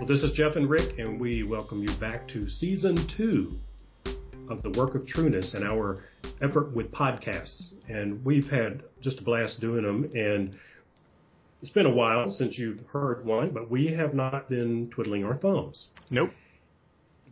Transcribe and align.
Well, 0.00 0.06
this 0.08 0.22
is 0.22 0.32
Jeff 0.32 0.56
and 0.56 0.66
Ric, 0.66 0.98
and 0.98 1.20
we 1.20 1.42
welcome 1.42 1.82
you 1.82 1.90
back 1.96 2.26
to 2.28 2.48
season 2.48 2.96
two 3.06 3.52
of 4.48 4.62
the 4.62 4.70
Work 4.70 4.94
of 4.94 5.06
Trueness 5.06 5.52
and 5.52 5.62
our 5.62 6.02
effort 6.40 6.72
with 6.72 6.90
podcasts. 6.90 7.74
And 7.86 8.24
we've 8.24 8.48
had 8.48 8.82
just 9.02 9.18
a 9.18 9.22
blast 9.22 9.60
doing 9.60 9.82
them. 9.82 10.10
And 10.14 10.58
it's 11.60 11.70
been 11.70 11.84
a 11.84 11.90
while 11.90 12.30
since 12.30 12.56
you've 12.56 12.80
heard 12.86 13.26
one, 13.26 13.50
but 13.50 13.70
we 13.70 13.88
have 13.88 14.14
not 14.14 14.48
been 14.48 14.88
twiddling 14.88 15.22
our 15.22 15.36
thumbs. 15.36 15.88
Nope. 16.08 16.30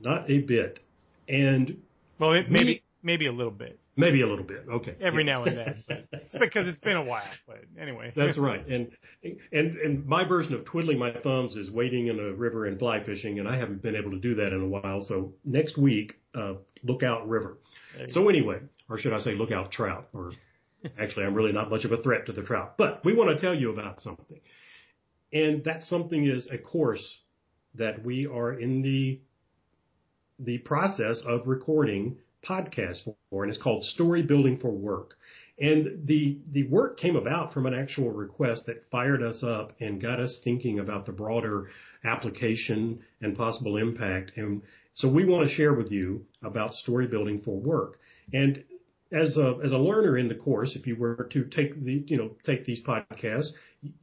Not 0.03 0.31
a 0.31 0.41
bit. 0.41 0.81
And 1.27 1.81
well, 2.19 2.35
it, 2.35 2.51
maybe 2.51 2.83
maybe 3.03 3.29
a 3.29 3.33
little 3.33 3.51
bit. 3.51 3.79
Maybe 3.99 4.23
a 4.23 4.29
little 4.29 4.45
bit. 4.45 4.65
Okay. 4.71 4.95
Every 5.01 5.25
now 5.25 5.43
and 5.43 5.59
then. 5.59 5.85
it's 6.13 6.39
because 6.39 6.69
it's 6.69 6.79
been 6.79 6.97
a 6.97 7.03
while. 7.03 7.25
But 7.49 7.65
anyway. 7.79 8.13
That's 8.15 8.39
right. 8.39 8.65
And 8.69 8.93
and 9.51 9.77
and 9.77 10.07
my 10.07 10.25
version 10.25 10.55
of 10.55 10.65
twiddling 10.65 11.01
my 11.01 11.13
thumbs 11.13 11.57
is 11.57 11.69
wading 11.69 12.07
in 12.07 12.21
a 12.21 12.33
river 12.33 12.67
and 12.67 12.79
fly 12.79 13.03
fishing, 13.03 13.41
and 13.41 13.49
I 13.49 13.59
haven't 13.59 13.83
been 13.83 13.97
able 13.97 14.13
to 14.13 14.21
do 14.21 14.37
that 14.37 14.53
in 14.53 14.63
a 14.63 14.69
while. 14.69 15.01
So 15.01 15.33
next 15.45 15.77
week, 15.77 16.15
uh, 16.33 16.55
look 16.85 17.03
out 17.03 17.29
river. 17.29 17.59
So 18.11 18.29
anyway, 18.29 18.61
or 18.89 18.99
should 18.99 19.13
I 19.13 19.19
say 19.19 19.35
look 19.35 19.51
out 19.51 19.73
trout? 19.73 20.09
Or 20.15 20.31
actually, 20.97 21.27
I'm 21.27 21.35
really 21.35 21.53
not 21.53 21.69
much 21.69 21.85
of 21.85 21.91
a 21.91 22.01
threat 22.01 22.27
to 22.27 22.33
the 22.33 22.43
trout. 22.43 22.75
But 22.79 23.05
we 23.05 23.15
want 23.15 23.37
to 23.37 23.45
tell 23.45 23.55
you 23.55 23.73
about 23.73 24.01
something, 24.01 24.41
and 25.33 25.65
that 25.65 25.83
something 25.83 26.25
is 26.25 26.47
a 26.53 26.59
course 26.59 27.19
that 27.75 28.05
we 28.05 28.29
are 28.29 28.53
in 28.53 28.81
the 28.83 29.19
the 30.39 30.59
process 30.59 31.21
of 31.27 31.49
recording 31.49 32.19
podcast 32.47 33.05
for, 33.05 33.45
and 33.45 33.53
it's 33.53 33.63
called 33.63 33.85
Story 33.85 34.23
Building 34.23 34.59
for 34.59 34.71
Work. 34.71 35.15
And 35.61 36.07
the 36.07 36.39
the 36.53 36.69
work 36.69 36.99
came 36.99 37.17
about 37.17 37.53
from 37.53 37.67
an 37.67 37.75
actual 37.75 38.11
request 38.11 38.67
that 38.67 38.89
fired 38.91 39.23
us 39.23 39.43
up 39.43 39.73
and 39.81 40.01
got 40.01 40.21
us 40.21 40.41
thinking 40.45 40.79
about 40.79 41.07
the 41.07 41.13
broader 41.13 41.69
application 42.05 43.01
and 43.21 43.37
possible 43.37 43.77
impact. 43.77 44.33
And 44.37 44.63
so 44.95 45.09
we 45.09 45.25
want 45.25 45.49
to 45.49 45.55
share 45.55 45.75
with 45.75 45.91
you 45.91 46.25
about 46.43 46.75
story 46.75 47.09
building 47.09 47.41
for 47.45 47.59
work. 47.59 47.99
And 48.33 48.63
as 49.13 49.37
a 49.37 49.59
as 49.65 49.73
a 49.73 49.79
learner 49.79 50.19
in 50.19 50.29
the 50.29 50.35
course, 50.35 50.77
if 50.77 50.87
you 50.87 50.97
were 50.97 51.29
to 51.33 51.45
take 51.45 51.83
the 51.85 52.05
you 52.07 52.17
know 52.17 52.31
take 52.45 52.65
these 52.65 52.83
podcasts, 52.85 53.49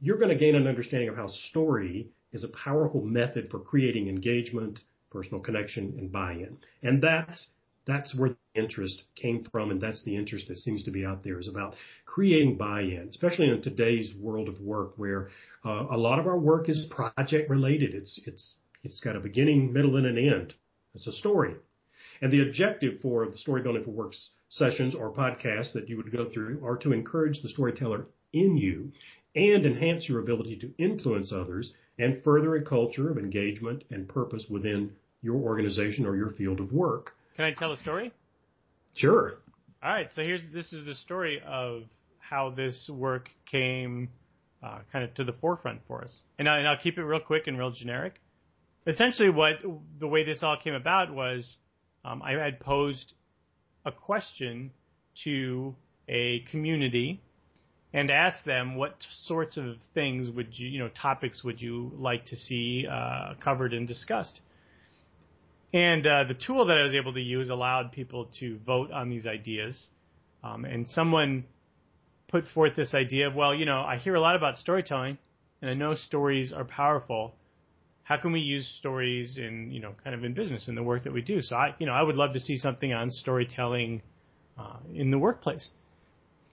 you're 0.00 0.18
going 0.18 0.30
to 0.30 0.36
gain 0.36 0.56
an 0.56 0.66
understanding 0.66 1.08
of 1.08 1.16
how 1.16 1.28
story 1.28 2.08
is 2.32 2.44
a 2.44 2.48
powerful 2.48 3.02
method 3.02 3.48
for 3.50 3.60
creating 3.60 4.08
engagement, 4.08 4.80
personal 5.10 5.40
connection, 5.40 5.94
and 5.98 6.12
buy-in. 6.12 6.58
And 6.82 7.02
that's 7.02 7.48
that's 7.86 8.14
where 8.14 8.30
the 8.30 8.60
interest 8.60 9.04
came 9.14 9.46
from, 9.50 9.70
and 9.70 9.80
that's 9.80 10.02
the 10.04 10.16
interest 10.16 10.48
that 10.48 10.58
seems 10.58 10.82
to 10.84 10.90
be 10.90 11.04
out 11.04 11.22
there 11.22 11.38
is 11.38 11.48
about 11.48 11.74
creating 12.04 12.56
buy-in, 12.56 13.08
especially 13.10 13.48
in 13.48 13.62
today's 13.62 14.12
world 14.14 14.48
of 14.48 14.60
work 14.60 14.94
where 14.96 15.28
uh, 15.64 15.86
a 15.90 15.96
lot 15.96 16.18
of 16.18 16.26
our 16.26 16.38
work 16.38 16.68
is 16.68 16.86
project 16.90 17.48
related. 17.48 17.94
It's 17.94 18.18
it's 18.26 18.54
it's 18.82 19.00
got 19.00 19.16
a 19.16 19.20
beginning, 19.20 19.72
middle, 19.72 19.96
and 19.96 20.06
an 20.06 20.18
end. 20.18 20.54
It's 20.94 21.06
a 21.06 21.12
story. 21.12 21.54
And 22.22 22.32
the 22.32 22.42
objective 22.42 23.00
for 23.02 23.28
the 23.28 23.38
Story 23.38 23.62
Building 23.62 23.84
for 23.84 23.90
Works 23.90 24.30
sessions 24.48 24.94
or 24.94 25.12
podcasts 25.12 25.72
that 25.74 25.88
you 25.88 25.96
would 25.96 26.12
go 26.12 26.30
through 26.30 26.64
are 26.64 26.76
to 26.78 26.92
encourage 26.92 27.42
the 27.42 27.48
storyteller 27.48 28.06
in 28.32 28.56
you 28.56 28.90
and 29.34 29.66
enhance 29.66 30.08
your 30.08 30.20
ability 30.20 30.56
to 30.56 30.72
influence 30.78 31.32
others 31.32 31.72
and 31.98 32.22
further 32.24 32.56
a 32.56 32.64
culture 32.64 33.10
of 33.10 33.18
engagement 33.18 33.84
and 33.90 34.08
purpose 34.08 34.44
within 34.48 34.92
your 35.22 35.36
organization 35.36 36.06
or 36.06 36.16
your 36.16 36.30
field 36.30 36.60
of 36.60 36.72
work. 36.72 37.12
Can 37.36 37.44
I 37.44 37.52
tell 37.52 37.72
a 37.72 37.76
story? 37.76 38.12
Sure. 38.94 39.34
All 39.82 39.90
right. 39.90 40.08
So 40.14 40.22
here's 40.22 40.42
this 40.52 40.72
is 40.72 40.86
the 40.86 40.94
story 40.94 41.40
of 41.46 41.82
how 42.18 42.50
this 42.50 42.90
work 42.92 43.28
came 43.50 44.08
uh, 44.62 44.78
kind 44.90 45.04
of 45.04 45.14
to 45.14 45.24
the 45.24 45.34
forefront 45.34 45.80
for 45.86 46.02
us, 46.02 46.22
and, 46.38 46.48
I, 46.48 46.58
and 46.58 46.68
I'll 46.68 46.78
keep 46.78 46.98
it 46.98 47.04
real 47.04 47.20
quick 47.20 47.46
and 47.46 47.58
real 47.58 47.70
generic. 47.70 48.14
Essentially, 48.86 49.30
what 49.30 49.56
the 50.00 50.06
way 50.06 50.24
this 50.24 50.42
all 50.42 50.56
came 50.62 50.74
about 50.74 51.12
was 51.12 51.56
um, 52.04 52.22
I 52.22 52.32
had 52.32 52.58
posed 52.58 53.12
a 53.84 53.92
question 53.92 54.72
to 55.24 55.74
a 56.08 56.44
community 56.50 57.20
and 57.92 58.10
asked 58.10 58.44
them 58.44 58.76
what 58.76 58.94
sorts 59.24 59.56
of 59.56 59.76
things 59.94 60.30
would 60.30 60.48
you, 60.52 60.68
you 60.68 60.78
know, 60.78 60.88
topics 61.00 61.44
would 61.44 61.60
you 61.60 61.92
like 61.96 62.26
to 62.26 62.36
see 62.36 62.86
uh, 62.90 63.34
covered 63.42 63.72
and 63.72 63.86
discussed. 63.86 64.40
And 65.76 66.06
uh, 66.06 66.24
the 66.26 66.32
tool 66.32 66.64
that 66.64 66.78
I 66.78 66.84
was 66.84 66.94
able 66.94 67.12
to 67.12 67.20
use 67.20 67.50
allowed 67.50 67.92
people 67.92 68.30
to 68.40 68.58
vote 68.64 68.90
on 68.90 69.10
these 69.10 69.26
ideas. 69.26 69.88
Um, 70.42 70.64
and 70.64 70.88
someone 70.88 71.44
put 72.28 72.44
forth 72.54 72.74
this 72.74 72.94
idea 72.94 73.26
of, 73.26 73.34
well, 73.34 73.54
you 73.54 73.66
know, 73.66 73.80
I 73.80 73.98
hear 73.98 74.14
a 74.14 74.20
lot 74.20 74.36
about 74.36 74.56
storytelling, 74.56 75.18
and 75.60 75.70
I 75.70 75.74
know 75.74 75.92
stories 75.92 76.50
are 76.50 76.64
powerful. 76.64 77.34
How 78.04 78.16
can 78.16 78.32
we 78.32 78.40
use 78.40 78.66
stories 78.78 79.36
in, 79.36 79.70
you 79.70 79.80
know, 79.80 79.92
kind 80.02 80.16
of 80.16 80.24
in 80.24 80.32
business 80.32 80.66
in 80.66 80.76
the 80.76 80.82
work 80.82 81.04
that 81.04 81.12
we 81.12 81.20
do? 81.20 81.42
So 81.42 81.56
I, 81.56 81.74
you 81.78 81.84
know, 81.84 81.92
I 81.92 82.02
would 82.02 82.16
love 82.16 82.32
to 82.32 82.40
see 82.40 82.56
something 82.56 82.94
on 82.94 83.10
storytelling 83.10 84.00
uh, 84.58 84.78
in 84.94 85.10
the 85.10 85.18
workplace. 85.18 85.68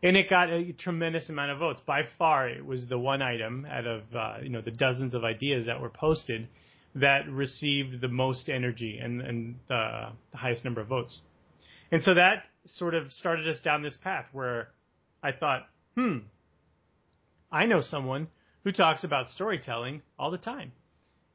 And 0.01 0.17
it 0.17 0.29
got 0.29 0.50
a 0.50 0.73
tremendous 0.73 1.29
amount 1.29 1.51
of 1.51 1.59
votes. 1.59 1.81
By 1.85 2.01
far, 2.17 2.50
it 2.50 2.66
was 2.66 2.88
the 2.89 3.00
one 3.00 3.22
item 3.22 3.66
out 3.72 3.88
of, 3.88 4.01
uh, 4.13 4.33
you 4.44 4.50
know, 4.50 4.59
the 4.59 4.72
dozens 4.72 5.16
of 5.16 5.23
ideas 5.23 5.67
that 5.67 5.79
were 5.79 5.89
posted 5.89 6.50
that 6.96 7.30
received 7.30 8.02
the 8.02 8.08
most 8.08 8.50
energy 8.50 9.00
and, 9.02 9.22
and 9.22 9.56
the, 9.68 10.09
the 10.31 10.38
highest 10.38 10.64
number 10.64 10.81
of 10.81 10.88
votes. 10.88 11.20
And 11.92 12.04
so 12.04 12.14
that 12.14 12.44
sort 12.66 12.94
of 12.94 13.12
started 13.12 13.48
us 13.48 13.59
down 13.59 13.84
this 13.84 13.98
path 13.98 14.26
where 14.31 14.70
I 15.22 15.31
thought, 15.31 15.68
hmm, 15.96 16.20
I 17.52 17.66
know 17.66 17.81
someone 17.81 18.28
who 18.64 18.72
talks 18.72 19.04
about 19.04 19.30
storytelling 19.30 20.02
all 20.18 20.31
the 20.31 20.38
time. 20.38 20.72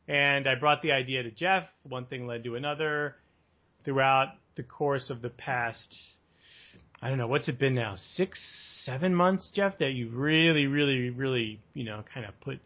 And 0.07 0.49
I 0.49 0.55
brought 0.55 0.81
the 0.83 0.93
idea 0.93 1.23
to 1.23 1.31
Jeff. 1.31 1.65
One 1.83 2.07
thing 2.07 2.27
led 2.27 2.45
to 2.45 2.55
another. 2.55 3.17
Throughout 3.85 4.33
the 4.57 4.63
course 4.63 5.11
of 5.11 5.23
the 5.23 5.29
past, 5.29 5.95
I 7.01 7.09
don't 7.09 7.19
know, 7.19 7.29
what's 7.29 7.49
it 7.49 7.59
been 7.59 7.75
now? 7.75 7.95
Six, 7.97 8.41
seven 8.85 9.15
months, 9.15 9.51
Jeff, 9.55 9.79
that 9.79 9.93
you 9.93 10.09
really, 10.11 10.67
really, 10.67 11.11
really, 11.11 11.61
you 11.75 11.85
know, 11.85 12.03
kind 12.13 12.27
of 12.27 12.39
put 12.41 12.59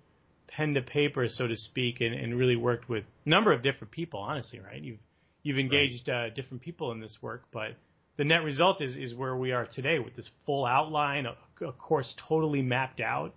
pen 0.57 0.75
to 0.75 0.83
paper, 0.83 1.27
so 1.29 1.47
to 1.47 1.57
speak, 1.57 2.01
and, 2.01 2.15
and 2.15 2.37
really 2.37 2.57
worked 2.57 2.89
with 2.89 3.05
a 3.27 3.29
number 3.29 3.53
of 3.53 3.63
different 3.63 3.91
people. 3.91 4.21
Honestly, 4.21 4.61
right? 4.61 4.83
You've 4.83 4.99
you've 5.43 5.59
engaged 5.59 6.09
right. 6.09 6.27
uh, 6.27 6.35
different 6.35 6.63
people 6.63 6.93
in 6.93 7.01
this 7.01 7.19
work, 7.21 7.45
but 7.53 7.73
the 8.17 8.25
net 8.25 8.45
result 8.45 8.81
is 8.81 8.97
is 8.97 9.15
where 9.15 9.37
we 9.37 9.53
are 9.53 9.67
today 9.67 9.99
with 9.99 10.15
this 10.15 10.29
full 10.47 10.67
outline, 10.67 11.27
a, 11.27 11.35
a 11.67 11.73
course 11.73 12.15
totally 12.29 12.63
mapped 12.63 13.01
out. 13.01 13.35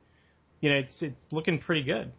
You 0.61 0.69
know, 0.71 0.77
it's 0.77 1.01
it's 1.01 1.21
looking 1.31 1.59
pretty 1.59 1.83
good. 1.83 2.11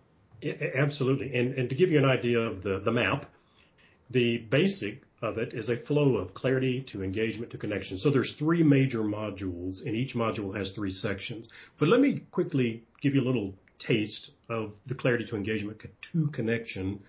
absolutely, 0.79 1.35
and 1.35 1.55
and 1.55 1.69
to 1.69 1.75
give 1.75 1.91
you 1.91 1.99
an 1.99 2.05
idea 2.05 2.39
of 2.39 2.63
the 2.63 2.81
the 2.85 2.93
map, 2.93 3.31
the 4.11 4.39
basic 4.51 5.03
of 5.23 5.39
it 5.39 5.55
is 5.55 5.69
a 5.69 5.77
flow 5.87 6.17
of 6.17 6.35
clarity 6.35 6.85
to 6.93 7.03
engagement 7.03 7.51
to 7.51 7.59
connection. 7.59 7.99
So 7.99 8.11
there's 8.11 8.35
three 8.39 8.63
major 8.63 9.01
modules, 9.01 9.81
and 9.85 9.95
each 9.95 10.15
module 10.15 10.57
has 10.57 10.73
three 10.73 10.93
sections. 10.93 11.49
But 11.79 11.89
let 11.89 12.01
me 12.01 12.23
quickly 12.31 12.85
give 13.03 13.15
you 13.15 13.23
a 13.23 13.25
little 13.27 13.55
taste 13.79 14.31
of 14.49 14.73
the 14.87 14.95
clarity 14.95 15.25
to 15.27 15.37
engagement 15.37 15.81
to 16.13 16.27
connection 16.29 17.01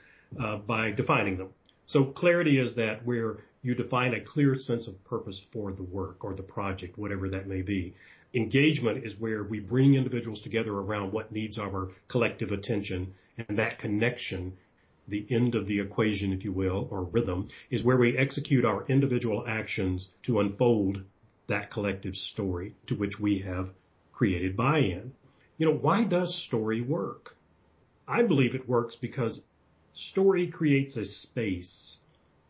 uh, 0.41 0.57
by 0.57 0.91
defining 0.91 1.38
them. 1.38 1.50
So 1.88 2.05
clarity 2.05 2.59
is 2.59 2.75
that 2.75 3.05
where 3.05 3.38
you 3.61 3.75
define 3.75 4.13
a 4.13 4.22
clear 4.22 4.57
sense 4.57 4.88
of 4.88 5.03
purpose 5.05 5.45
for 5.51 5.72
the 5.72 5.83
work 5.83 6.23
or 6.23 6.33
the 6.35 6.44
project, 6.44 6.97
whatever 6.97 7.29
that 7.29 7.47
may 7.47 7.61
be. 7.61 7.95
Engagement 8.33 9.05
is 9.05 9.19
where 9.19 9.44
we 9.44 9.59
bring 9.59 9.95
individuals 9.95 10.41
together 10.41 10.73
around 10.73 11.11
what 11.11 11.31
needs 11.31 11.58
our 11.58 11.90
collective 12.08 12.52
attention 12.52 13.13
and 13.37 13.58
that 13.58 13.79
connection 13.79 14.58
the 15.08 15.25
end 15.29 15.55
of 15.55 15.67
the 15.67 15.79
equation, 15.79 16.34
if 16.34 16.43
you 16.43 16.52
will, 16.52 16.87
or 16.91 17.03
rhythm, 17.03 17.47
is 17.70 17.84
where 17.84 17.97
we 17.97 18.17
execute 18.17 18.66
our 18.66 18.85
individual 18.87 19.46
actions 19.47 20.08
to 20.23 20.40
unfold 20.40 21.02
that 21.47 21.72
collective 21.72 22.16
story 22.16 22.75
to 22.87 22.96
which 22.96 23.20
we 23.20 23.40
have 23.40 23.70
created 24.11 24.58
buy-in. 24.58 25.13
You 25.58 25.66
know, 25.66 25.78
why 25.78 26.04
does 26.04 26.44
story 26.46 26.82
work? 26.82 27.36
I 28.08 28.24
believe 28.24 28.54
it 28.54 28.70
works 28.70 28.96
because 28.96 29.42
story 29.96 30.48
creates 30.48 30.96
a 30.96 31.06
space 31.06 31.98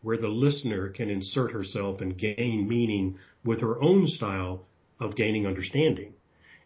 where 0.02 0.18
the 0.18 0.28
listener 0.28 0.90
can 0.90 1.08
insert 1.08 1.52
herself 1.52 2.00
and 2.00 2.18
gain 2.18 2.68
meaning 2.68 3.18
with 3.44 3.60
her 3.60 3.80
own 3.82 4.06
style 4.06 4.66
of 5.00 5.16
gaining 5.16 5.46
understanding. 5.46 6.12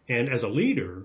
And 0.09 0.27
as 0.27 0.43
a 0.43 0.49
leader, 0.49 1.03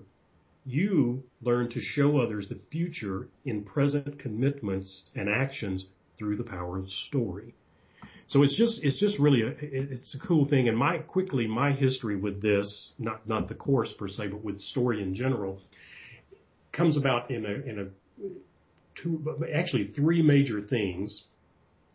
you 0.65 1.23
learn 1.41 1.69
to 1.69 1.79
show 1.79 2.19
others 2.19 2.49
the 2.49 2.59
future 2.69 3.29
in 3.45 3.63
present 3.63 4.19
commitments 4.19 5.05
and 5.15 5.29
actions 5.29 5.85
through 6.17 6.35
the 6.35 6.43
power 6.43 6.77
of 6.77 6.91
story. 6.91 7.55
So 8.29 8.43
it's 8.43 8.55
just 8.55 8.79
it's 8.83 8.99
just 8.99 9.17
really 9.17 9.41
a 9.41 9.55
it's 9.59 10.13
a 10.13 10.19
cool 10.19 10.47
thing. 10.47 10.67
And 10.67 10.77
my 10.77 10.99
quickly 10.99 11.47
my 11.47 11.71
history 11.71 12.15
with 12.15 12.41
this, 12.41 12.91
not 12.99 13.27
not 13.27 13.47
the 13.47 13.55
course 13.55 13.91
per 13.97 14.07
se, 14.07 14.27
but 14.27 14.43
with 14.43 14.61
story 14.61 15.01
in 15.01 15.15
general, 15.15 15.59
comes 16.71 16.95
about 16.95 17.31
in 17.31 17.43
a 17.45 17.49
in 17.49 17.79
a 17.79 18.31
two 19.01 19.35
actually 19.51 19.87
three 19.95 20.21
major 20.21 20.61
things. 20.61 21.23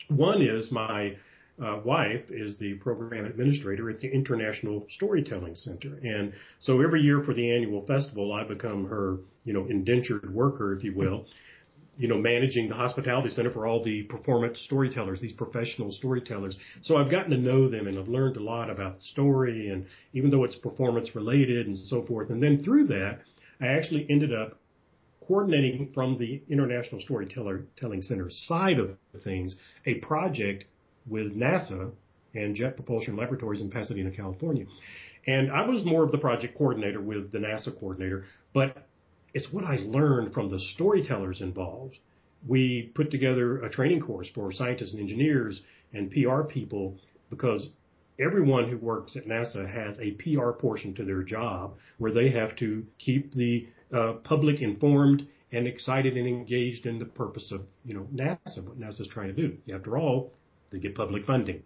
One 0.09 0.43
is 0.43 0.73
my 0.73 1.17
uh, 1.65 1.81
wife 1.85 2.25
is 2.31 2.59
the 2.59 2.75
program 2.75 3.27
administrator 3.27 3.89
at 3.89 4.01
the 4.01 4.09
International 4.09 4.85
Storytelling 4.91 5.55
Center, 5.55 6.01
and 6.03 6.33
so 6.59 6.83
every 6.83 7.01
year 7.01 7.23
for 7.23 7.33
the 7.33 7.49
annual 7.49 7.87
festival, 7.87 8.33
I 8.33 8.43
become 8.43 8.87
her 8.87 9.19
you 9.45 9.53
know 9.53 9.67
indentured 9.67 10.35
worker, 10.35 10.75
if 10.75 10.83
you 10.83 10.97
will 10.97 11.27
you 11.97 12.09
know, 12.09 12.19
managing 12.19 12.69
the 12.69 12.75
hospitality 12.75 13.31
center 13.31 13.51
for 13.51 13.67
all 13.67 13.83
the 13.83 14.03
performance 14.05 14.61
storytellers, 14.61 15.21
these 15.21 15.33
professional 15.33 15.93
storytellers. 15.93 16.57
So 16.83 16.97
I've 16.97 17.11
gotten 17.11 17.31
to 17.31 17.39
know 17.39 17.69
them 17.69 17.87
and 17.87 17.99
I've 17.99 18.09
learned 18.09 18.37
a 18.37 18.43
lot 18.43 18.71
about 18.71 18.97
the 18.97 19.03
story 19.03 19.71
and 19.71 19.87
even 20.13 20.31
though 20.31 20.45
it's 20.45 20.57
performance 20.57 21.15
related 21.15 21.67
and 21.67 21.79
so 21.79 22.05
forth. 22.05 22.31
And 22.31 22.43
then 22.43 22.63
through 22.65 22.89
that, 22.89 23.21
I 23.61 23.69
actually 23.69 24.07
ended 24.11 24.35
up 24.35 24.59
coordinating 25.27 25.91
from 25.95 26.19
the 26.19 26.43
International 26.49 27.01
Storyteller 27.01 27.65
Telling 27.77 28.03
Center 28.03 28.31
side 28.31 28.79
of 28.79 28.97
things 29.23 29.57
a 29.87 29.95
project 29.95 30.65
with 31.07 31.37
NASA 31.37 31.93
and 32.35 32.57
Jet 32.57 32.77
Propulsion 32.77 33.17
Laboratories 33.17 33.61
in 33.61 33.71
Pasadena, 33.71 34.11
California. 34.11 34.67
And 35.27 35.51
I 35.51 35.67
was 35.67 35.85
more 35.85 36.05
of 36.05 36.13
the 36.13 36.19
project 36.19 36.59
coordinator 36.59 37.01
with 37.01 37.33
the 37.33 37.39
NASA 37.39 37.79
coordinator, 37.79 38.27
but 38.53 38.87
it's 39.35 39.53
what 39.53 39.65
I 39.65 39.77
learned 39.77 40.33
from 40.33 40.49
the 40.49 40.61
storytellers 40.61 41.41
involved. 41.41 41.99
We 42.47 42.93
put 42.95 43.11
together 43.11 43.63
a 43.63 43.71
training 43.71 44.01
course 44.01 44.29
for 44.33 44.53
scientists 44.53 44.93
and 44.93 45.01
engineers 45.01 45.61
and 45.93 46.11
PR 46.11 46.43
people 46.43 46.97
because 47.31 47.69
everyone 48.21 48.69
who 48.69 48.79
works 48.79 49.17
at 49.17 49.27
NASA 49.27 49.69
has 49.69 49.99
a 49.99 50.13
PR 50.13 50.51
portion 50.53 50.95
to 50.95 51.05
their 51.05 51.23
job 51.23 51.75
where 51.99 52.13
they 52.13 52.31
have 52.31 52.55
to 52.57 52.87
keep 52.99 53.35
the 53.35 53.67
uh, 53.93 54.13
public 54.25 54.61
informed 54.61 55.27
and 55.51 55.67
excited 55.67 56.17
and 56.17 56.27
engaged 56.27 56.87
in 56.87 56.99
the 56.99 57.05
purpose 57.05 57.51
of, 57.53 57.63
you 57.85 57.95
know, 57.95 58.07
NASA, 58.15 58.65
what 58.65 58.79
NASA's 58.79 59.09
trying 59.09 59.35
to 59.35 59.49
do. 59.49 59.57
After 59.73 59.97
all, 59.99 60.33
they 60.71 60.79
get 60.79 60.95
public 60.95 61.25
funding. 61.25 61.63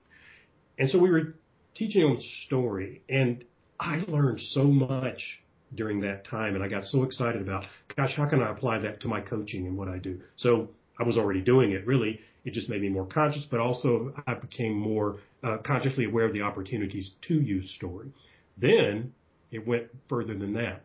And 0.78 0.90
so 0.90 0.98
we 0.98 1.10
were 1.10 1.34
teaching 1.74 2.02
on 2.02 2.20
story 2.46 3.02
and 3.08 3.44
I 3.80 4.04
learned 4.08 4.40
so 4.40 4.64
much 4.64 5.40
during 5.74 6.00
that 6.00 6.26
time 6.26 6.54
and 6.54 6.64
I 6.64 6.68
got 6.68 6.84
so 6.84 7.02
excited 7.02 7.42
about, 7.42 7.64
gosh, 7.96 8.14
how 8.14 8.28
can 8.28 8.42
I 8.42 8.50
apply 8.50 8.78
that 8.80 9.00
to 9.00 9.08
my 9.08 9.20
coaching 9.20 9.66
and 9.66 9.76
what 9.76 9.88
I 9.88 9.98
do? 9.98 10.20
So 10.36 10.70
I 10.98 11.02
was 11.04 11.16
already 11.16 11.40
doing 11.40 11.72
it 11.72 11.86
really. 11.86 12.20
It 12.44 12.52
just 12.52 12.68
made 12.68 12.80
me 12.80 12.88
more 12.88 13.06
conscious, 13.06 13.44
but 13.50 13.60
also 13.60 14.14
I 14.26 14.34
became 14.34 14.72
more 14.72 15.18
uh, 15.42 15.58
consciously 15.58 16.06
aware 16.06 16.24
of 16.24 16.32
the 16.32 16.42
opportunities 16.42 17.12
to 17.28 17.34
use 17.34 17.70
story. 17.74 18.10
Then 18.56 19.12
it 19.50 19.66
went 19.66 19.88
further 20.08 20.34
than 20.34 20.54
that. 20.54 20.84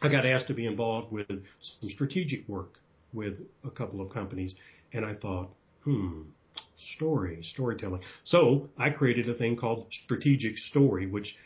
I 0.00 0.08
got 0.08 0.26
asked 0.26 0.48
to 0.48 0.54
be 0.54 0.66
involved 0.66 1.12
with 1.12 1.28
some 1.28 1.90
strategic 1.90 2.48
work 2.48 2.78
with 3.12 3.34
a 3.64 3.70
couple 3.70 4.00
of 4.00 4.10
companies 4.10 4.54
and 4.92 5.04
I 5.04 5.14
thought, 5.14 5.50
hmm, 5.84 6.22
story, 6.96 7.42
storytelling. 7.42 8.02
So 8.24 8.68
I 8.76 8.90
created 8.90 9.28
a 9.28 9.34
thing 9.34 9.56
called 9.56 9.86
strategic 10.04 10.58
story, 10.58 11.06
which 11.06 11.36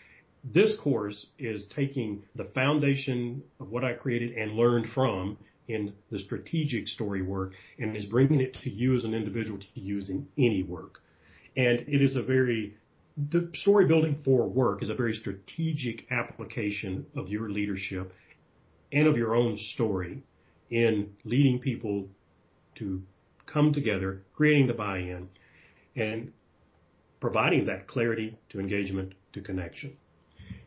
this 0.53 0.77
course 0.77 1.27
is 1.39 1.67
taking 1.67 2.23
the 2.37 2.45
foundation 2.45 3.43
of 3.59 3.71
what 3.71 3.85
I 3.85 3.95
created 3.95 4.33
and 4.37 4.53
learned 4.53 4.91
from 4.91 5.39
in 5.67 5.93
the 6.11 6.21
strategic 6.21 6.87
story 6.87 7.23
work 7.23 7.53
and 7.79 7.97
is 7.97 8.07
bringing 8.07 8.41
it 8.41 8.55
to 8.63 8.71
you 8.71 8.95
as 8.95 9.05
an 9.05 9.15
individual 9.15 9.59
to 9.59 9.81
use 9.81 10.09
in 10.09 10.29
any 10.39 10.63
work. 10.63 11.03
And 11.57 11.81
it 11.81 12.01
is 12.01 12.15
a 12.15 12.23
very, 12.23 12.77
the 13.17 13.51
story 13.55 13.87
building 13.87 14.21
for 14.25 14.47
work 14.47 14.83
is 14.83 14.91
a 14.91 14.95
very 14.95 15.15
strategic 15.15 16.07
application 16.13 17.07
of 17.17 17.29
your 17.29 17.51
leadership 17.51 18.15
and 18.93 19.09
of 19.09 19.17
your 19.17 19.35
own 19.35 19.59
story 19.59 20.23
in 20.71 21.11
leading 21.25 21.59
people 21.59 22.09
to 22.77 23.03
come 23.47 23.73
together, 23.73 24.23
creating 24.35 24.69
the 24.69 24.75
buy-in 24.75 25.29
and 25.97 26.33
providing 27.21 27.67
that 27.67 27.89
clarity 27.89 28.39
to 28.51 28.61
engagement 28.61 29.15
to 29.33 29.41
connection. 29.41 29.97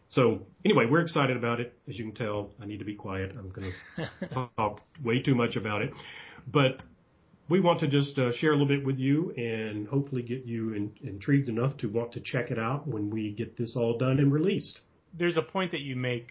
So 0.10 0.42
anyway, 0.66 0.86
we're 0.90 1.02
excited 1.02 1.38
about 1.38 1.60
it. 1.60 1.74
As 1.88 1.98
you 1.98 2.06
can 2.06 2.16
tell, 2.16 2.50
I 2.62 2.66
need 2.66 2.80
to 2.80 2.86
be 2.86 2.96
quiet. 2.96 3.32
I'm 3.38 3.50
going 3.50 3.74
to 4.20 4.28
talk 4.28 4.82
way 5.04 5.22
too 5.22 5.36
much 5.36 5.56
about 5.56 5.82
it, 5.82 5.92
but 6.48 6.82
we 7.48 7.60
want 7.60 7.80
to 7.80 7.88
just 7.88 8.18
uh, 8.18 8.32
share 8.34 8.52
a 8.52 8.54
little 8.54 8.68
bit 8.68 8.86
with 8.86 8.98
you 8.98 9.32
and 9.38 9.88
hopefully 9.88 10.22
get 10.22 10.46
you 10.46 10.74
in, 10.74 10.92
intrigued 11.02 11.50
enough 11.50 11.78
to 11.78 11.88
want 11.88 12.14
to 12.14 12.20
check 12.20 12.52
it 12.52 12.60
out 12.60 12.88
when 12.88 13.10
we 13.10 13.32
get 13.32 13.58
this 13.58 13.76
all 13.76 13.98
done 13.98 14.20
and 14.20 14.32
released. 14.32 14.82
There's 15.18 15.38
a 15.38 15.42
point 15.42 15.72
that 15.72 15.82
you 15.82 15.96
make 15.96 16.28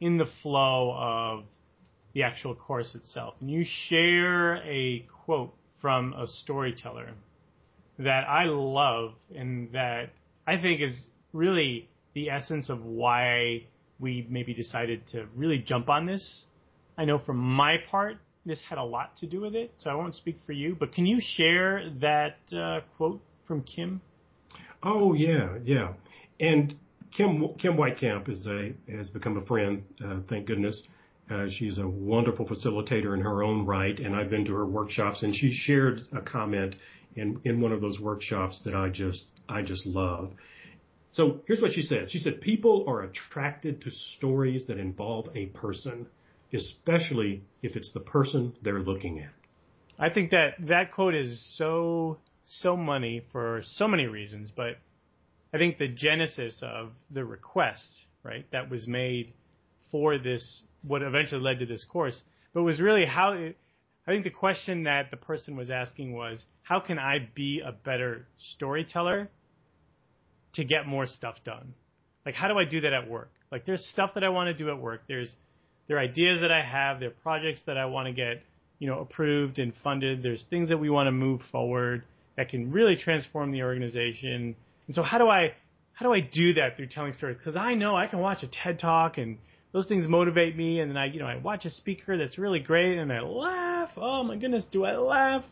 in 0.00 0.16
the 0.16 0.26
flow 0.42 0.94
of 0.94 1.44
the 2.14 2.22
actual 2.22 2.54
course 2.54 2.94
itself, 2.94 3.34
and 3.40 3.50
you 3.50 3.64
share 3.64 4.56
a 4.56 5.06
quote 5.24 5.54
from 5.80 6.12
a 6.14 6.26
storyteller 6.26 7.10
that 7.98 8.28
I 8.28 8.44
love 8.44 9.14
and 9.34 9.72
that 9.72 10.10
I 10.46 10.60
think 10.60 10.80
is 10.80 11.06
really 11.32 11.88
the 12.14 12.30
essence 12.30 12.68
of 12.68 12.84
why 12.84 13.64
we 13.98 14.26
maybe 14.28 14.52
decided 14.54 15.06
to 15.08 15.26
really 15.34 15.58
jump 15.58 15.88
on 15.88 16.06
this. 16.06 16.44
I 16.98 17.04
know 17.04 17.18
for 17.18 17.32
my 17.32 17.76
part, 17.90 18.18
this 18.44 18.60
had 18.68 18.78
a 18.78 18.84
lot 18.84 19.16
to 19.16 19.26
do 19.26 19.40
with 19.40 19.54
it, 19.54 19.72
so 19.76 19.90
I 19.90 19.94
won't 19.94 20.14
speak 20.14 20.38
for 20.44 20.52
you. 20.52 20.76
But 20.78 20.92
can 20.92 21.06
you 21.06 21.20
share 21.20 21.90
that 22.00 22.36
uh, 22.54 22.80
quote 22.96 23.22
from 23.46 23.62
Kim? 23.62 24.00
Oh 24.82 25.14
yeah, 25.14 25.58
yeah. 25.62 25.92
And 26.40 26.76
Kim 27.16 27.48
Kim 27.58 27.74
Weitkamp 27.74 28.28
is 28.28 28.46
a 28.46 28.72
has 28.90 29.10
become 29.10 29.36
a 29.36 29.46
friend. 29.46 29.84
Uh, 30.04 30.16
thank 30.28 30.46
goodness. 30.46 30.82
Uh, 31.30 31.46
she's 31.48 31.78
a 31.78 31.86
wonderful 31.86 32.46
facilitator 32.46 33.14
in 33.14 33.20
her 33.20 33.42
own 33.42 33.64
right, 33.64 33.98
and 33.98 34.14
I've 34.14 34.28
been 34.28 34.44
to 34.46 34.54
her 34.54 34.66
workshops, 34.66 35.22
and 35.22 35.34
she 35.34 35.52
shared 35.52 36.02
a 36.12 36.20
comment 36.20 36.74
in 37.14 37.40
in 37.44 37.60
one 37.60 37.72
of 37.72 37.80
those 37.80 38.00
workshops 38.00 38.60
that 38.64 38.74
I 38.74 38.88
just 38.88 39.26
I 39.48 39.62
just 39.62 39.86
love. 39.86 40.32
So 41.12 41.40
here's 41.46 41.60
what 41.60 41.72
she 41.72 41.82
said. 41.82 42.10
She 42.10 42.18
said, 42.18 42.40
people 42.40 42.84
are 42.88 43.02
attracted 43.02 43.82
to 43.82 43.90
stories 44.16 44.66
that 44.66 44.78
involve 44.78 45.28
a 45.34 45.46
person, 45.46 46.06
especially 46.52 47.42
if 47.62 47.76
it's 47.76 47.92
the 47.92 48.00
person 48.00 48.54
they're 48.62 48.80
looking 48.80 49.20
at. 49.20 49.30
I 49.98 50.08
think 50.08 50.30
that 50.30 50.54
that 50.68 50.92
quote 50.92 51.14
is 51.14 51.42
so, 51.58 52.18
so 52.46 52.76
money 52.76 53.22
for 53.30 53.62
so 53.72 53.86
many 53.86 54.06
reasons, 54.06 54.50
but 54.50 54.78
I 55.52 55.58
think 55.58 55.76
the 55.76 55.88
genesis 55.88 56.62
of 56.62 56.92
the 57.10 57.24
request, 57.24 57.84
right, 58.22 58.46
that 58.52 58.70
was 58.70 58.88
made 58.88 59.34
for 59.90 60.16
this, 60.16 60.62
what 60.82 61.02
eventually 61.02 61.42
led 61.42 61.58
to 61.58 61.66
this 61.66 61.84
course, 61.84 62.18
but 62.54 62.62
was 62.62 62.80
really 62.80 63.04
how, 63.04 63.34
I 63.34 64.10
think 64.10 64.24
the 64.24 64.30
question 64.30 64.84
that 64.84 65.10
the 65.10 65.18
person 65.18 65.56
was 65.56 65.70
asking 65.70 66.14
was, 66.14 66.42
how 66.62 66.80
can 66.80 66.98
I 66.98 67.28
be 67.34 67.60
a 67.64 67.72
better 67.72 68.26
storyteller 68.54 69.28
to 70.54 70.64
get 70.64 70.86
more 70.86 71.06
stuff 71.06 71.36
done. 71.44 71.74
Like, 72.24 72.34
how 72.34 72.48
do 72.48 72.58
I 72.58 72.64
do 72.64 72.80
that 72.82 72.92
at 72.92 73.08
work? 73.08 73.30
Like, 73.50 73.66
there's 73.66 73.86
stuff 73.92 74.10
that 74.14 74.24
I 74.24 74.28
want 74.28 74.48
to 74.48 74.54
do 74.54 74.70
at 74.70 74.78
work. 74.78 75.02
There's, 75.08 75.34
there 75.88 75.96
are 75.96 76.00
ideas 76.00 76.40
that 76.40 76.52
I 76.52 76.62
have. 76.62 77.00
There 77.00 77.08
are 77.08 77.14
projects 77.22 77.60
that 77.66 77.76
I 77.76 77.86
want 77.86 78.06
to 78.06 78.12
get, 78.12 78.42
you 78.78 78.88
know, 78.88 79.00
approved 79.00 79.58
and 79.58 79.72
funded. 79.82 80.22
There's 80.22 80.44
things 80.48 80.68
that 80.68 80.78
we 80.78 80.90
want 80.90 81.08
to 81.08 81.12
move 81.12 81.40
forward 81.50 82.04
that 82.36 82.48
can 82.48 82.72
really 82.72 82.96
transform 82.96 83.52
the 83.52 83.62
organization. 83.62 84.56
And 84.86 84.94
so 84.94 85.02
how 85.02 85.18
do 85.18 85.28
I, 85.28 85.52
how 85.92 86.06
do 86.06 86.14
I 86.14 86.20
do 86.20 86.54
that 86.54 86.76
through 86.76 86.88
telling 86.88 87.12
stories? 87.12 87.36
Because 87.36 87.56
I 87.56 87.74
know 87.74 87.96
I 87.96 88.06
can 88.06 88.20
watch 88.20 88.42
a 88.42 88.48
TED 88.48 88.78
talk 88.78 89.18
and 89.18 89.38
those 89.72 89.86
things 89.86 90.06
motivate 90.06 90.56
me. 90.56 90.80
And 90.80 90.90
then 90.90 90.96
I, 90.96 91.06
you 91.06 91.18
know, 91.18 91.26
I 91.26 91.36
watch 91.36 91.64
a 91.64 91.70
speaker 91.70 92.16
that's 92.16 92.38
really 92.38 92.60
great 92.60 92.98
and 92.98 93.12
I 93.12 93.20
laugh. 93.20 93.90
Oh 93.96 94.22
my 94.22 94.36
goodness, 94.36 94.64
do 94.70 94.84
I 94.84 94.96
laugh? 94.96 95.44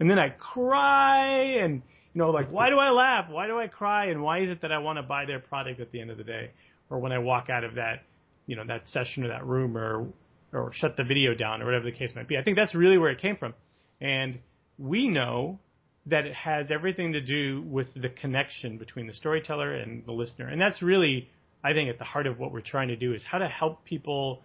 And 0.00 0.10
then 0.10 0.18
I 0.18 0.30
cry 0.30 1.58
and 1.62 1.82
you 2.14 2.20
know, 2.20 2.30
like 2.30 2.50
why 2.50 2.68
do 2.68 2.78
I 2.78 2.90
laugh? 2.90 3.30
Why 3.30 3.46
do 3.46 3.58
I 3.58 3.68
cry? 3.68 4.06
And 4.06 4.22
why 4.22 4.40
is 4.40 4.50
it 4.50 4.62
that 4.62 4.72
I 4.72 4.78
want 4.78 4.98
to 4.98 5.02
buy 5.02 5.24
their 5.24 5.40
product 5.40 5.80
at 5.80 5.92
the 5.92 6.00
end 6.00 6.10
of 6.10 6.18
the 6.18 6.24
day, 6.24 6.50
or 6.90 6.98
when 6.98 7.12
I 7.12 7.18
walk 7.18 7.48
out 7.48 7.64
of 7.64 7.76
that, 7.76 8.02
you 8.46 8.56
know, 8.56 8.64
that 8.66 8.86
session 8.88 9.24
or 9.24 9.28
that 9.28 9.46
room, 9.46 9.76
or 9.76 10.06
or 10.52 10.72
shut 10.72 10.96
the 10.96 11.04
video 11.04 11.34
down, 11.34 11.62
or 11.62 11.64
whatever 11.64 11.84
the 11.84 11.92
case 11.92 12.12
might 12.14 12.28
be. 12.28 12.36
I 12.36 12.42
think 12.42 12.56
that's 12.56 12.74
really 12.74 12.98
where 12.98 13.10
it 13.10 13.20
came 13.20 13.36
from, 13.36 13.54
and 14.00 14.38
we 14.78 15.08
know 15.08 15.58
that 16.06 16.26
it 16.26 16.34
has 16.34 16.70
everything 16.70 17.12
to 17.12 17.20
do 17.20 17.62
with 17.62 17.88
the 17.94 18.08
connection 18.08 18.76
between 18.76 19.06
the 19.06 19.14
storyteller 19.14 19.74
and 19.74 20.04
the 20.04 20.12
listener, 20.12 20.48
and 20.48 20.60
that's 20.60 20.82
really, 20.82 21.30
I 21.64 21.72
think, 21.72 21.88
at 21.88 21.98
the 21.98 22.04
heart 22.04 22.26
of 22.26 22.38
what 22.38 22.52
we're 22.52 22.60
trying 22.60 22.88
to 22.88 22.96
do 22.96 23.14
is 23.14 23.22
how 23.22 23.38
to 23.38 23.48
help 23.48 23.84
people 23.84 24.42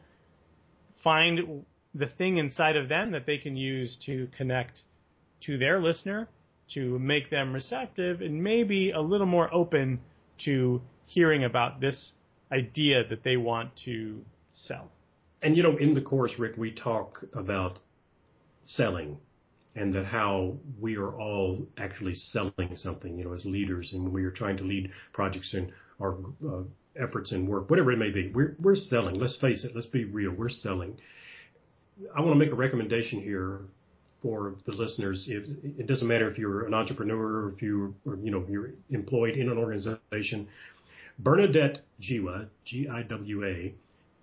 find 1.04 1.66
the 1.94 2.08
thing 2.08 2.38
inside 2.38 2.78
of 2.78 2.88
them 2.88 3.12
that 3.12 3.26
they 3.26 3.38
can 3.38 3.56
use 3.58 3.98
to 4.06 4.28
connect 4.38 4.84
to 5.42 5.58
their 5.58 5.82
listener 5.82 6.30
to 6.74 7.00
make 7.00 7.30
them 7.30 7.54
receptive 7.54 8.22
and 8.22 8.44
maybe 8.44 8.92
a 8.92 9.02
little 9.02 9.26
more 9.26 9.54
open 9.54 10.00
to 10.46 10.82
hearing 11.06 11.44
about 11.44 11.80
this 11.80 12.12
idea 12.52 13.04
that 13.10 13.24
they 13.24 13.38
want 13.38 13.76
to 13.86 14.22
sell. 14.54 14.92
And 15.42 15.56
you 15.56 15.64
know, 15.64 15.78
in 15.78 15.94
the 15.94 16.02
course, 16.02 16.32
Ric, 16.38 16.58
we 16.58 16.72
talk 16.72 17.24
about 17.34 17.80
selling 18.66 19.18
and 19.76 19.94
that 19.94 20.06
how 20.06 20.56
we 20.80 20.98
are 20.98 21.14
all 21.20 21.68
actually 21.78 22.16
selling 22.16 22.76
something, 22.76 23.18
you 23.18 23.26
know, 23.26 23.34
as 23.34 23.46
leaders 23.46 23.92
and 23.94 24.12
we 24.12 24.24
are 24.24 24.32
trying 24.32 24.58
to 24.58 24.64
lead 24.64 24.92
projects 25.14 25.54
and 25.54 25.72
our 26.02 26.18
uh, 26.48 26.64
efforts 27.00 27.32
and 27.32 27.48
work, 27.48 27.70
whatever 27.70 27.92
it 27.92 27.98
may 27.98 28.10
be. 28.10 28.32
We're, 28.34 28.56
we're 28.60 28.76
selling. 28.76 29.20
Let's 29.20 29.38
face 29.40 29.64
it. 29.64 29.76
Let's 29.76 29.88
be 29.88 30.06
real. 30.06 30.32
We're 30.32 30.50
selling. 30.50 30.98
I 32.16 32.22
want 32.22 32.34
to 32.34 32.40
make 32.40 32.52
a 32.52 32.56
recommendation 32.56 33.22
here 33.22 33.62
for 34.22 34.56
the 34.66 34.72
listeners. 34.72 35.28
If, 35.30 35.46
it 35.80 35.88
doesn't 35.88 36.08
matter 36.08 36.30
if 36.30 36.38
you're 36.38 36.66
an 36.66 36.74
entrepreneur 36.74 37.46
or 37.46 37.54
if 37.54 37.62
you 37.62 37.96
or, 38.06 38.18
you 38.18 38.32
know 38.32 38.46
you're 38.50 38.72
employed 38.90 39.36
in 39.36 39.50
an 39.50 39.58
organization. 39.58 40.48
Bernadette 41.20 41.82
Jiwa, 42.02 42.48
G-I-W-A, 42.66 43.74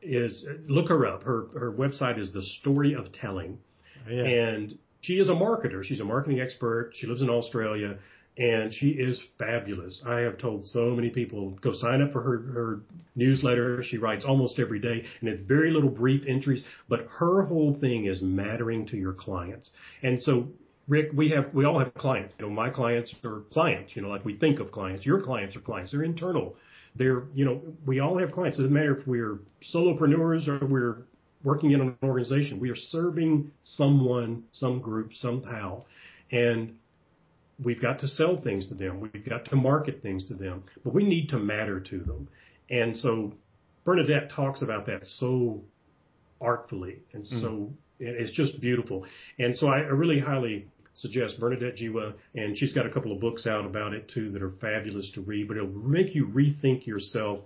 is 0.03 0.47
look 0.69 0.89
her 0.89 1.07
up. 1.07 1.23
Her 1.23 1.47
her 1.59 1.73
website 1.73 2.19
is 2.19 2.33
the 2.33 2.43
Story 2.43 2.95
of 2.95 3.13
Telling, 3.13 3.59
oh, 4.07 4.11
yeah. 4.11 4.23
and 4.23 4.79
she 5.01 5.15
is 5.15 5.29
a 5.29 5.33
marketer. 5.33 5.85
She's 5.85 6.01
a 6.01 6.05
marketing 6.05 6.41
expert. 6.41 6.93
She 6.95 7.07
lives 7.07 7.23
in 7.23 7.31
Australia 7.31 7.99
and 8.37 8.75
she 8.75 8.89
is 8.89 9.21
fabulous. 9.39 10.03
I 10.05 10.21
have 10.21 10.39
told 10.39 10.65
so 10.65 10.91
many 10.91 11.11
people 11.11 11.51
go 11.63 11.73
sign 11.73 12.03
up 12.03 12.13
for 12.13 12.23
her, 12.23 12.39
her 12.39 12.81
newsletter. 13.15 13.83
She 13.83 13.99
writes 13.99 14.25
almost 14.25 14.59
every 14.59 14.81
day 14.81 15.05
and 15.21 15.29
it's 15.29 15.47
very 15.47 15.71
little 15.71 15.91
brief 15.91 16.23
entries, 16.27 16.65
but 16.89 17.07
her 17.19 17.43
whole 17.43 17.75
thing 17.81 18.07
is 18.07 18.21
mattering 18.23 18.87
to 18.87 18.97
your 18.97 19.13
clients. 19.13 19.71
And 20.03 20.21
so 20.23 20.49
Ric, 20.87 21.11
we 21.15 21.31
have, 21.31 21.55
we 21.55 21.65
all 21.65 21.79
have 21.79 21.95
clients. 21.95 22.35
You 22.39 22.47
know, 22.47 22.53
my 22.53 22.71
clients 22.71 23.15
are 23.25 23.41
clients, 23.53 23.97
you 23.97 24.03
know, 24.03 24.09
like 24.09 24.25
we 24.25 24.37
think 24.37 24.61
of 24.61 24.71
clients. 24.71 25.07
Your 25.07 25.23
clients 25.23 25.57
are 25.57 25.61
clients. 25.61 25.93
They're 25.93 26.03
internal. 26.03 26.57
They're, 26.97 27.25
you 27.35 27.45
know, 27.45 27.63
we 27.87 28.01
all 28.01 28.19
have 28.19 28.33
clients. 28.33 28.59
It 28.59 28.63
doesn't 28.63 28.75
matter 28.75 28.99
if 28.99 29.07
we're 29.07 29.39
solopreneurs 29.73 30.47
or 30.47 30.67
we're 30.67 30.99
working 31.43 31.73
in 31.73 31.81
an 31.81 31.97
organization. 32.03 32.61
We 32.61 32.71
are 32.71 32.77
serving 32.77 33.51
someone, 33.63 34.45
some 34.53 34.81
group, 34.81 35.15
somehow. 35.15 35.85
And 36.31 36.77
we've 37.63 37.81
got 37.81 38.01
to 38.01 38.09
sell 38.09 38.41
things 38.41 38.67
to 38.69 38.75
them. 38.75 39.01
We've 39.01 39.29
got 39.29 39.45
to 39.47 39.57
market 39.57 40.03
things 40.03 40.25
to 40.27 40.35
them, 40.35 40.65
but 40.83 40.95
we 40.95 41.05
need 41.05 41.29
to 41.31 41.39
matter 41.39 41.81
to 41.81 41.99
them. 41.99 42.29
And 42.71 42.97
so 42.97 43.35
Bernadette 43.85 44.31
talks 44.31 44.63
about 44.63 44.87
that 44.87 45.07
so 45.07 45.63
artfully 46.41 46.99
and 47.13 47.27
so 47.27 47.35
mm-hmm. 47.37 47.73
it's 47.99 48.33
just 48.33 48.61
beautiful. 48.61 49.05
And 49.39 49.57
so 49.57 49.69
I 49.69 49.79
really 49.79 50.21
highly 50.21 50.67
suggest 50.95 51.39
Bernadette 51.41 51.77
Jiwa, 51.77 52.15
and 52.35 52.57
she's 52.57 52.73
got 52.73 52.87
a 52.87 52.91
couple 52.91 53.13
of 53.13 53.21
books 53.21 53.47
out 53.47 53.65
about 53.65 53.93
it 53.93 54.09
too 54.09 54.31
that 54.33 54.43
are 54.43 54.53
fabulous 54.61 55.11
to 55.15 55.21
read, 55.23 55.49
but 55.49 55.57
it'll 55.57 55.69
make 55.69 56.15
you 56.15 56.27
rethink 56.27 56.87
yourself, 56.87 57.41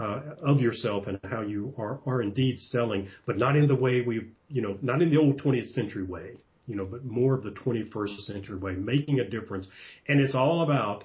uh, 0.00 0.20
of 0.42 0.60
yourself 0.60 1.06
and 1.06 1.18
how 1.30 1.42
you 1.42 1.74
are, 1.78 2.00
are 2.06 2.22
indeed 2.22 2.60
selling, 2.60 3.08
but 3.26 3.36
not 3.36 3.56
in 3.56 3.66
the 3.66 3.74
way 3.74 4.00
we, 4.00 4.28
you 4.48 4.62
know, 4.62 4.78
not 4.82 5.02
in 5.02 5.10
the 5.10 5.16
old 5.16 5.40
20th 5.40 5.68
century 5.68 6.04
way, 6.04 6.32
you 6.68 6.76
know, 6.76 6.84
but 6.84 7.04
more 7.04 7.34
of 7.34 7.42
the 7.42 7.50
21st 7.50 8.20
century 8.20 8.58
way, 8.58 8.72
making 8.72 9.20
a 9.20 9.28
difference. 9.28 9.66
And 10.06 10.20
it's 10.20 10.34
all 10.34 10.62
about 10.62 11.04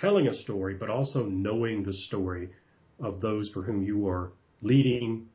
telling 0.00 0.28
a 0.28 0.34
story, 0.34 0.74
but 0.74 0.90
also 0.90 1.24
knowing 1.24 1.82
the 1.82 1.94
story 1.94 2.50
of 3.00 3.20
those 3.20 3.48
for 3.48 3.62
whom 3.62 3.82
you 3.82 4.06
are 4.06 4.32
leading 4.60 5.26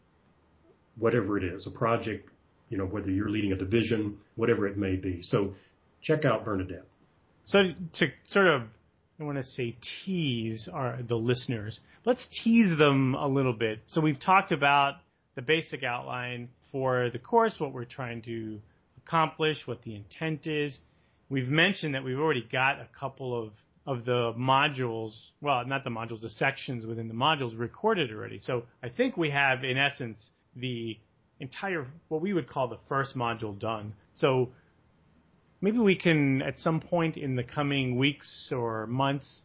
whatever 0.97 1.37
it 1.37 1.43
is, 1.43 1.65
a 1.67 1.71
project, 1.71 2.29
you 2.69 2.77
know, 2.77 2.85
whether 2.85 3.09
you're 3.09 3.29
leading 3.29 3.51
a 3.51 3.55
division, 3.55 4.17
whatever 4.35 4.67
it 4.67 4.77
may 4.77 4.95
be. 4.95 5.21
So 5.23 5.55
check 6.01 6.23
out 6.23 6.45
Bernadette. 6.45 6.85
So 7.45 7.59
to 7.95 8.07
sort 8.29 8.47
of, 8.47 8.63
I 9.19 9.23
want 9.23 9.37
to 9.37 9.43
say 9.43 9.75
tease 10.05 10.69
our, 10.71 10.99
the 11.07 11.15
listeners, 11.15 11.79
let's 12.05 12.25
tease 12.43 12.77
them 12.77 13.15
a 13.15 13.27
little 13.27 13.53
bit. 13.53 13.79
So 13.87 14.01
we've 14.01 14.19
talked 14.19 14.51
about 14.51 14.95
the 15.35 15.41
basic 15.41 15.83
outline 15.83 16.49
for 16.71 17.09
the 17.11 17.19
course, 17.19 17.55
what 17.59 17.73
we're 17.73 17.85
trying 17.85 18.21
to 18.23 18.59
accomplish, 19.07 19.65
what 19.65 19.81
the 19.83 19.95
intent 19.95 20.47
is. 20.47 20.77
We've 21.29 21.47
mentioned 21.49 21.95
that 21.95 22.03
we've 22.03 22.19
already 22.19 22.47
got 22.49 22.79
a 22.79 22.87
couple 22.99 23.41
of 23.41 23.51
of 23.87 24.03
the 24.03 24.33
modules, 24.37 25.13
well, 25.39 25.65
not 25.65 25.85
the 25.85 25.89
modules, 25.89 26.19
the 26.19 26.29
sections 26.29 26.85
within 26.85 27.07
the 27.07 27.13
modules 27.13 27.57
recorded 27.57 28.11
already. 28.11 28.37
So 28.37 28.63
I 28.83 28.89
think 28.89 29.15
we 29.15 29.29
have, 29.29 29.63
in 29.63 29.77
essence, 29.77 30.31
the 30.57 30.97
entire, 31.39 31.87
what 32.09 32.21
we 32.21 32.33
would 32.33 32.49
call 32.49 32.67
the 32.67 32.79
first 32.89 33.15
module 33.15 33.57
done. 33.57 33.93
So 34.15 34.49
maybe 35.61 35.77
we 35.77 35.95
can, 35.95 36.41
at 36.41 36.59
some 36.59 36.81
point 36.81 37.15
in 37.15 37.37
the 37.37 37.43
coming 37.43 37.95
weeks 37.95 38.51
or 38.51 38.87
months, 38.87 39.43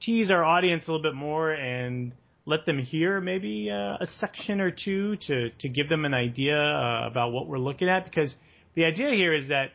tease 0.00 0.28
our 0.32 0.42
audience 0.42 0.88
a 0.88 0.90
little 0.90 1.08
bit 1.08 1.14
more 1.14 1.52
and 1.52 2.14
let 2.46 2.66
them 2.66 2.80
hear 2.80 3.20
maybe 3.20 3.70
uh, 3.70 3.98
a 4.00 4.06
section 4.18 4.60
or 4.60 4.72
two 4.72 5.14
to, 5.28 5.50
to 5.60 5.68
give 5.68 5.88
them 5.88 6.04
an 6.04 6.14
idea 6.14 6.58
uh, 6.58 7.06
about 7.06 7.30
what 7.30 7.46
we're 7.46 7.58
looking 7.58 7.88
at. 7.88 8.04
Because 8.04 8.34
the 8.74 8.84
idea 8.84 9.10
here 9.10 9.34
is 9.34 9.48
that 9.48 9.72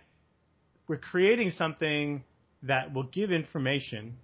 we're 0.87 0.97
creating 0.97 1.51
something 1.51 2.23
that 2.63 2.93
will 2.93 3.03
give 3.03 3.31
information, 3.31 4.17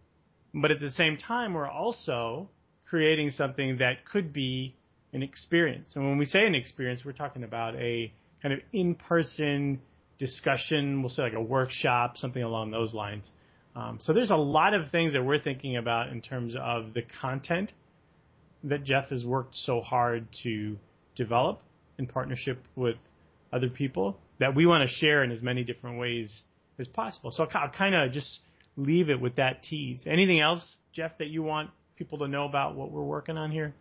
but 0.53 0.71
at 0.71 0.79
the 0.79 0.91
same 0.91 1.17
time, 1.17 1.53
we're 1.53 1.69
also 1.69 2.49
creating 2.89 3.31
something 3.31 3.77
that 3.79 4.05
could 4.05 4.33
be 4.33 4.75
an 5.13 5.21
experience. 5.23 5.91
And 5.95 6.05
when 6.05 6.17
we 6.17 6.25
say 6.25 6.45
an 6.45 6.55
experience, 6.55 7.03
we're 7.05 7.11
talking 7.11 7.43
about 7.43 7.75
a 7.75 8.11
kind 8.41 8.53
of 8.53 8.59
in-person 8.71 9.79
discussion. 10.17 11.01
We'll 11.01 11.09
say 11.09 11.23
like 11.23 11.33
a 11.33 11.41
workshop, 11.41 12.17
something 12.17 12.41
along 12.41 12.71
those 12.71 12.93
lines. 12.93 13.29
Um, 13.75 13.99
so 14.01 14.13
there's 14.13 14.31
a 14.31 14.35
lot 14.35 14.73
of 14.73 14.91
things 14.91 15.13
that 15.13 15.23
we're 15.23 15.41
thinking 15.41 15.77
about 15.77 16.09
in 16.09 16.21
terms 16.21 16.55
of 16.59 16.93
the 16.93 17.01
content 17.21 17.73
that 18.63 18.83
Jeff 18.83 19.09
has 19.09 19.25
worked 19.25 19.55
so 19.55 19.81
hard 19.81 20.27
to 20.43 20.77
develop 21.15 21.61
in 21.97 22.07
partnership 22.07 22.63
with 22.75 22.95
other 23.51 23.69
people 23.69 24.19
that 24.43 24.53
we 24.53 24.65
want 24.65 24.89
to 24.89 24.93
share 24.93 25.23
in 25.23 25.31
as 25.31 25.41
many 25.41 25.63
different 25.63 25.97
ways 25.97 26.41
as 26.77 26.85
possible. 26.85 27.31
So 27.31 27.45
I'll 27.45 27.69
kind 27.69 27.95
of 27.95 28.11
just 28.11 28.41
leave 28.75 29.09
it 29.09 29.21
with 29.21 29.37
that 29.37 29.63
tease. 29.63 30.03
Anything 30.05 30.41
else, 30.41 30.69
Jeff, 30.91 31.17
that 31.19 31.29
you 31.29 31.41
want 31.43 31.69
people 31.95 32.17
to 32.19 32.27
know 32.27 32.43
about 32.43 32.75
what 32.75 32.91
we're 32.91 33.03
working 33.03 33.37
on 33.37 33.51
here? 33.51 33.73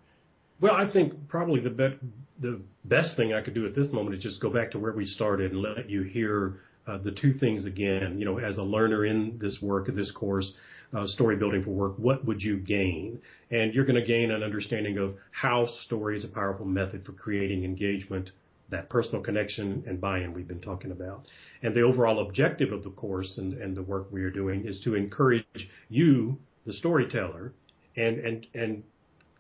Well, 0.61 0.75
I 0.75 0.89
think 0.93 1.15
probably 1.27 1.59
the 1.59 1.71
be- 1.71 1.99
the 2.39 2.61
best 2.85 3.17
thing 3.17 3.35
I 3.35 3.43
could 3.43 3.55
do 3.55 3.67
at 3.67 3.75
this 3.75 3.93
moment 3.93 4.15
is 4.15 4.23
just 4.23 4.41
go 4.41 4.51
back 4.51 4.71
to 4.71 4.79
where 4.79 4.93
we 4.93 5.05
started 5.05 5.51
and 5.51 5.61
let 5.61 5.91
you 5.91 6.03
hear 6.03 6.61
uh, 6.87 6.99
the 6.99 7.11
two 7.11 7.33
things 7.33 7.65
again. 7.65 8.21
You 8.21 8.25
know, 8.25 8.39
as 8.39 8.59
a 8.59 8.63
learner 8.63 9.05
in 9.05 9.39
this 9.41 9.59
work, 9.61 9.89
in 9.89 9.97
this 9.97 10.13
course, 10.13 10.53
uh, 10.97 11.09
story 11.09 11.35
building 11.35 11.65
for 11.65 11.71
work, 11.71 11.95
what 11.97 12.25
would 12.25 12.41
you 12.41 12.59
gain? 12.59 13.21
And 13.51 13.75
you're 13.75 13.85
going 13.85 14.01
to 14.01 14.07
gain 14.07 14.31
an 14.31 14.45
understanding 14.45 14.99
of 14.99 15.17
how 15.33 15.67
story 15.87 16.17
is 16.17 16.25
a 16.25 16.29
powerful 16.29 16.67
method 16.67 17.05
for 17.05 17.13
creating 17.13 17.65
engagement, 17.65 18.31
that 18.73 18.91
personal 18.91 19.23
connection 19.23 19.85
and 19.87 20.01
buy-in 20.01 20.35
we've 20.35 20.49
been 20.49 20.61
talking 20.61 20.91
about. 20.91 21.27
And 21.63 21.75
the 21.75 21.83
overall 21.83 22.27
objective 22.27 22.73
of 22.73 22.83
the 22.83 22.91
course 22.91 23.39
and, 23.39 23.55
and 23.55 23.77
the 23.77 23.83
work 23.83 24.09
we 24.11 24.23
are 24.25 24.31
doing 24.31 24.67
is 24.67 24.81
to 24.81 24.95
encourage 24.95 25.71
you, 25.89 26.39
the 26.67 26.73
storyteller, 26.73 27.53
and, 27.97 28.19
and, 28.19 28.47
and 28.55 28.83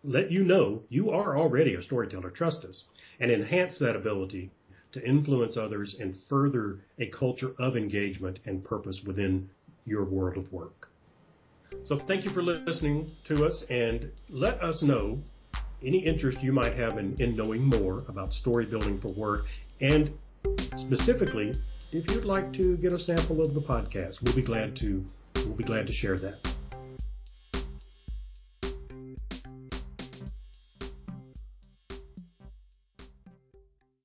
let 0.05 0.31
you 0.31 0.45
know 0.45 0.83
you 0.89 1.11
are 1.11 1.37
already 1.37 1.75
a 1.75 1.83
storyteller. 1.83 2.31
Trust 2.31 2.65
us 2.65 2.85
and 3.21 3.31
enhance 3.31 3.79
that 3.79 3.97
ability 3.97 4.51
to 4.93 5.05
influence 5.05 5.57
others 5.57 5.97
and 5.99 6.17
further 6.29 6.81
a 6.99 7.07
culture 7.07 7.55
of 7.59 7.77
engagement 7.77 8.39
and 8.45 8.65
purpose 8.65 9.01
within 9.07 9.49
your 9.87 10.05
world 10.05 10.37
of 10.37 10.53
work. 10.53 10.89
So 11.85 11.99
thank 11.99 12.25
you 12.25 12.31
for 12.31 12.43
listening 12.43 13.11
to 13.27 13.47
us 13.47 13.65
and 13.71 14.11
let 14.29 14.63
us 14.63 14.83
know 14.83 15.23
any 15.85 15.99
interest 15.99 16.43
you 16.43 16.53
might 16.53 16.75
have 16.75 16.99
in, 16.99 17.15
in 17.21 17.37
knowing 17.37 17.65
more 17.65 18.05
about 18.09 18.33
story 18.35 18.67
building 18.67 19.01
for 19.01 19.09
work 19.13 19.47
and 19.81 20.13
specifically 20.77 21.53
if 21.93 22.11
you'd 22.11 22.25
like 22.25 22.53
to 22.55 22.77
get 22.79 22.93
a 22.93 22.99
sample 22.99 23.43
of 23.43 23.53
the 23.53 23.61
podcast, 23.61 24.23
we'll 24.23 24.35
be 24.35 24.43
glad 24.43 24.75
to 24.77 25.05
we'll 25.37 25.55
be 25.55 25.65
glad 25.65 25.87
to 25.87 25.93
share 25.93 26.17
that. 26.19 26.52